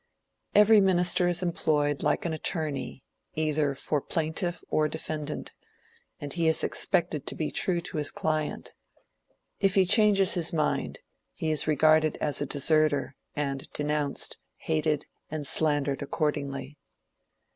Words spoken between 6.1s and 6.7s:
and he is